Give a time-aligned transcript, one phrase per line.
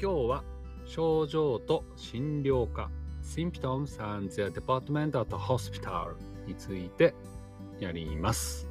[0.00, 0.44] 今日は
[0.86, 2.88] 症状と診療科
[3.20, 6.14] Symptoms and the Department at Hospital
[6.46, 7.12] について
[7.80, 8.68] やります。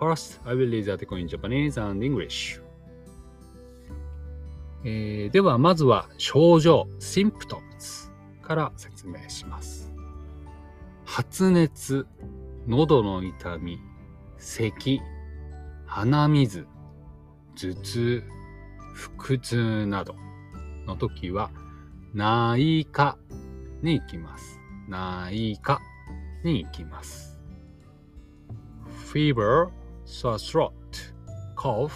[0.00, 2.60] First, I will read the article in Japanese and English.
[4.84, 8.10] えーでは、まずは症状 Symptoms
[8.42, 9.92] から説明します。
[11.04, 12.04] 発熱、
[12.66, 13.78] 喉の痛み、
[14.38, 15.00] 咳、
[15.86, 16.66] 鼻水、
[17.54, 18.24] 頭痛、
[18.96, 20.16] 腹痛など
[20.86, 21.50] の時は
[22.14, 23.18] 内科
[23.82, 24.60] に行きます。
[24.88, 25.80] 内科
[26.44, 27.38] に行きます。
[29.12, 29.70] fever,
[30.04, 30.72] sore throat,
[31.56, 31.92] cough,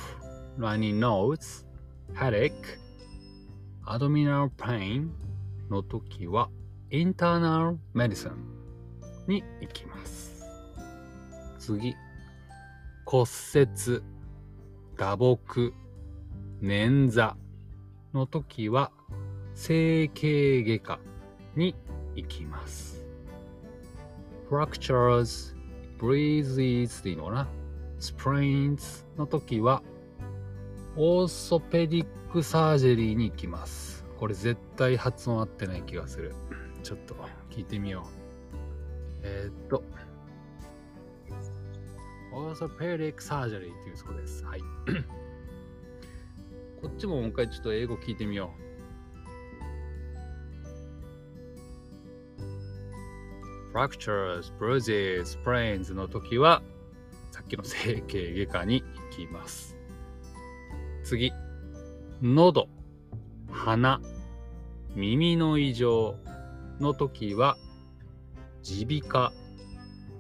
[0.59, 1.65] runny nose,
[2.15, 2.53] headache,
[3.87, 5.11] abdominal pain
[5.71, 6.51] の時は
[6.91, 8.33] internal medicine
[9.27, 10.45] に行きます。
[11.59, 11.95] 次、
[13.05, 14.03] 骨折、
[14.97, 15.73] 打撲、
[16.61, 17.35] 捻挫
[18.15, 18.91] の時は
[19.55, 21.01] 整形外科
[21.57, 21.75] に
[22.15, 23.07] 行きます。
[24.51, 25.55] fractures,
[25.99, 27.49] bruises でいいのかな
[28.01, 29.83] ？Sprains の時は
[30.97, 34.05] オーソペディックサージェリーに行きます。
[34.19, 36.35] これ絶対発音合ってない気がする。
[36.83, 37.15] ちょっと
[37.51, 38.21] 聞いてみよう。
[39.23, 39.85] えーっと、
[42.33, 44.45] オーソペディックサージェリーっていうそうです。
[44.45, 44.63] はい。
[46.83, 48.71] こっちももう一回ちょっと英語聞いてみよう。
[53.73, 56.63] fractures, bruises, sprains の時は、
[57.31, 59.77] さっきの整形外科に行きます。
[61.05, 61.33] 次、
[62.23, 62.69] 喉、
[63.51, 64.01] 鼻、
[64.95, 66.17] 耳の異常
[66.81, 67.57] の時は、
[68.69, 69.33] 耳鼻科、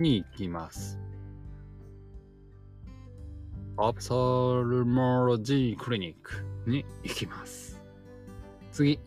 [0.00, 0.98] に行きます。
[3.76, 6.14] Ophthalmology Clinic
[6.66, 7.80] に行きます。
[8.72, 8.98] 次。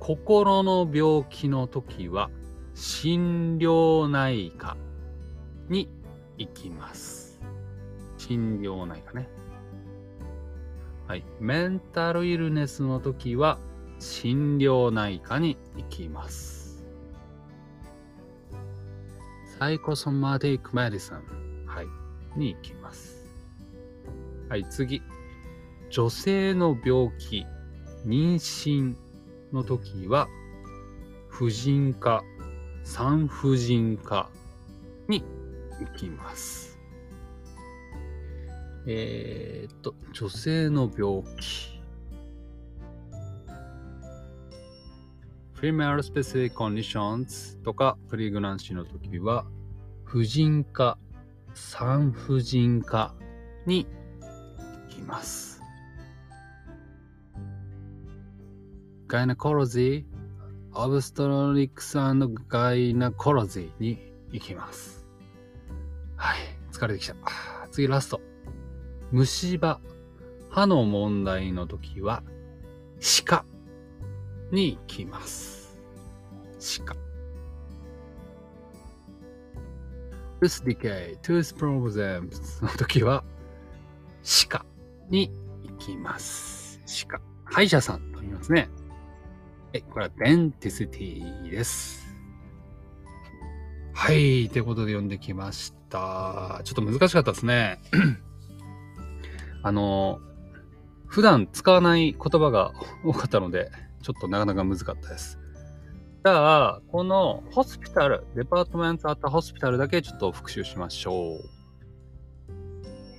[0.00, 2.30] 心の病気の時は
[2.74, 4.76] 心療内科
[5.68, 5.88] に
[6.36, 7.23] 行きます。
[8.26, 9.28] 心療内科ね。
[11.06, 11.24] はい。
[11.40, 13.58] メンタルイルネスの時は
[13.98, 16.82] 心療内科に行きます。
[19.58, 21.86] サイコソマティックメディサン、はい、
[22.34, 23.26] に行きます。
[24.48, 25.02] はい、次。
[25.90, 27.44] 女性の病気、
[28.06, 28.94] 妊娠
[29.52, 30.28] の時は、
[31.28, 32.24] 婦人科、
[32.84, 34.30] 産婦人科
[35.08, 35.22] に
[35.78, 36.73] 行きます。
[38.86, 41.74] えー、っと、女性の病気。
[45.60, 49.46] female specific conditions とかプレグナンシーの時は、
[50.04, 50.98] 婦人科、
[51.54, 53.14] 産婦人科
[53.64, 53.86] に
[54.88, 55.62] 行きます。
[59.06, 61.96] ガイナコロジー、オブストロリックス
[62.48, 63.98] ガイナコロジーに
[64.32, 65.06] 行きます。
[66.16, 66.38] はい、
[66.72, 67.14] 疲れてきた。
[67.70, 68.33] 次ラスト。
[69.12, 69.80] 虫歯、
[70.50, 72.22] 歯の問題の時は、
[73.00, 73.44] 歯科
[74.50, 75.78] に行きます。
[76.58, 76.96] 歯科。
[80.40, 83.24] tooth decay, tooth problems の時は、
[84.22, 84.66] 歯科
[85.08, 85.30] に
[85.62, 86.80] 行きます。
[86.86, 87.20] 歯科。
[87.44, 88.68] 歯医者さんと言いますね。
[89.72, 92.04] はい、これはデンティスティです。
[93.92, 96.60] はい、ということで読んできました。
[96.64, 97.80] ちょっと難しかったですね。
[99.64, 100.20] あの、
[101.06, 102.72] 普段使わない言葉が
[103.02, 103.70] 多かったので、
[104.02, 105.38] ちょっとなかなか難かったです。
[106.22, 111.40] じゃあ、この hospital、department あった hospital だけちょっと復習しましょう。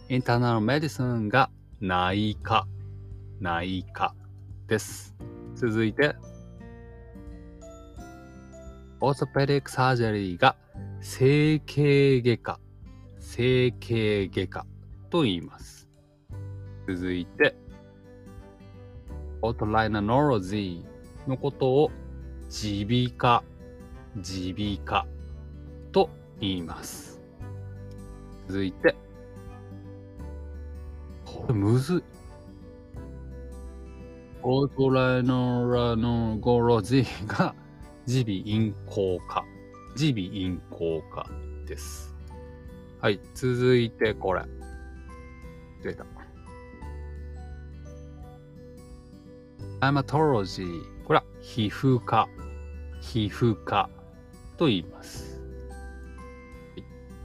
[0.08, 1.50] internal medicine が
[1.82, 2.68] 内科、
[3.40, 4.14] 内科
[4.68, 5.16] です。
[5.56, 6.16] 続いて、
[9.02, 10.56] orthopedic surgery が
[11.02, 12.60] 整形外科、
[13.20, 14.66] 整形外科
[15.10, 15.85] と言います。
[16.88, 17.56] 続いて、
[19.42, 21.92] オートライナノロジーのことを
[22.64, 23.44] 耳鼻科、
[24.16, 25.08] 耳鼻科
[25.92, 26.10] と
[26.40, 27.20] 言います。
[28.48, 28.96] 続いて、
[31.26, 32.04] これむずい。
[34.44, 37.56] オートライノラノゴロジーが
[38.08, 39.44] 耳鼻咽喉科、
[40.00, 41.28] 耳鼻咽喉科
[41.66, 42.16] です。
[43.02, 44.44] はい、続いてこれ。
[45.84, 46.15] 出た。
[49.80, 51.04] アマトロジー。
[51.06, 52.28] これは皮膚科。
[53.02, 53.90] 皮膚科
[54.58, 55.42] と言います。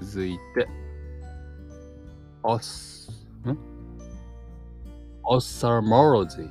[0.01, 0.69] 続いて、
[2.43, 3.11] オス、
[3.45, 3.57] ん？
[5.23, 6.49] オッサモロジー。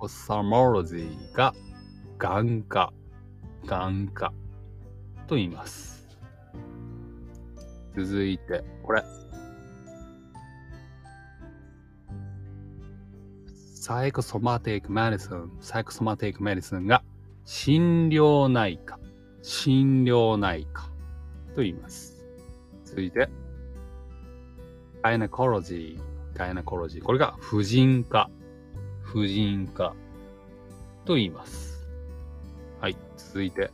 [0.00, 1.54] ophthalmology が
[2.18, 2.92] 眼科、
[3.66, 4.32] 眼科
[5.26, 6.08] と言います。
[7.96, 9.02] 続いて、これ。
[13.80, 17.02] psychosomatic medicine、psychosomatic medicine が
[17.46, 18.98] 心療内科、
[19.40, 20.90] 心療内科
[21.54, 22.22] と言います。
[22.84, 23.30] 続いて、
[25.02, 27.02] gynecology、gynecology。
[27.02, 28.28] これが婦人科、
[29.00, 29.94] 婦人科
[31.06, 31.88] と言います。
[32.82, 33.70] はい、続いて、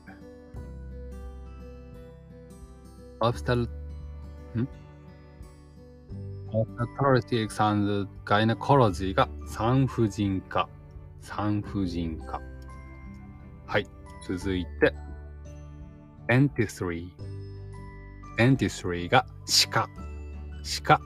[3.19, 3.69] obstet、ん？
[6.53, 10.69] obstetrics and gynecology が産婦人科。
[11.21, 12.41] 産婦人科。
[13.67, 13.87] はい。
[14.27, 14.95] 続いて、
[16.29, 19.91] dentistry。dentistry が歯科。
[20.63, 21.01] 歯科。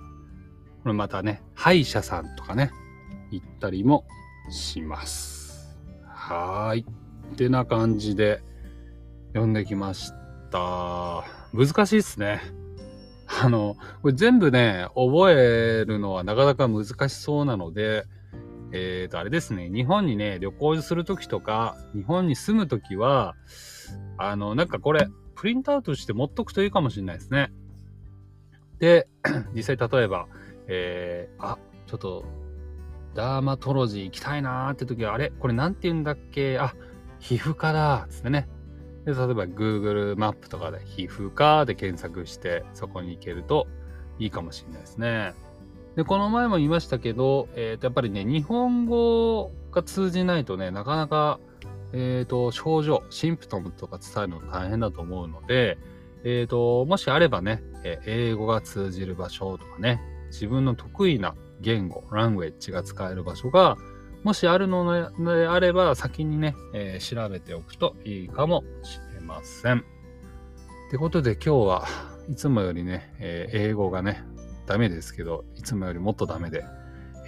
[0.82, 2.70] これまたね、歯医者さんとかね、
[3.30, 4.04] 行ったりも
[4.50, 5.78] します。
[6.04, 6.86] はーい。
[7.32, 8.42] ってな感じで
[9.28, 10.12] 読んできまし
[10.50, 11.24] た。
[11.54, 12.40] 難しいっすね。
[13.42, 18.04] あの、これ全部ね、覚えるのはなかなか難しそうなので、
[18.72, 23.34] えっ、ー、と、あれですね、日本にね、旅行するときとか、日本に住むときは、
[24.18, 27.52] あの、なんかこれ、プリントアウトして持っとくといいかもしれないですね。
[28.78, 29.08] で、
[29.54, 30.26] 実際例えば、
[30.68, 32.24] えー、あ、ちょっと、
[33.14, 35.30] ダーマトロジー行きたいなーって時は、あれ？
[35.30, 36.58] これなんて言うんだっけ？
[36.58, 36.74] あ、
[37.18, 38.48] 皮膚科だつってね。
[39.04, 43.66] で、例えば Google マップとかで皮膚科で検索して、そこに行けると
[44.18, 45.34] いいかもしれないですね。
[45.96, 51.40] で、この前も言いましたけど、えっ、ー、と、やっぱりね、日本語が通じないとね、なかなか、
[51.92, 55.78] えっ、ー、と、症状、シンプトムとか伝えるの大変だと思うので、
[56.22, 63.76] えっ、ー、と、もしあればね、え英語が通じる場所とかね、自分の得意な言語、ラングエッジが使える場所が、
[64.22, 69.78] もしあるのであれば、先にね、えー、調べておくといいかもしれません。
[69.78, 71.84] ってことで今日は
[72.28, 74.22] いつもよりね、えー、英語がね、
[74.66, 76.64] ダメですけど、いつもよりもっとダメで、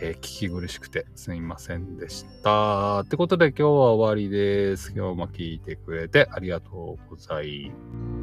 [0.00, 3.00] えー、聞き苦しくてすみませんでした。
[3.00, 4.92] ってことで今日は終わりです。
[4.94, 8.21] 今日も聞いてくれてありがとうございます。